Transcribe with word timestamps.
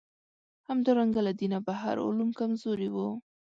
همدارنګه 0.69 1.21
له 1.27 1.31
دینه 1.39 1.57
بهر 1.67 1.95
علوم 2.07 2.29
کمزوري 2.39 2.89
وو. 2.91 3.07